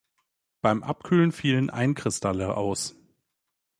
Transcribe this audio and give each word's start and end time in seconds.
Beim 0.63 0.81
Abkühlen 0.81 1.31
fielen 1.31 1.69
Einkristalle 1.69 2.57
aus. 2.57 2.95